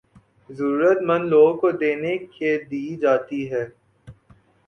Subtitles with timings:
[0.49, 3.65] ضرورت مند لوگوں کو دینے کے دی جاتی ہیں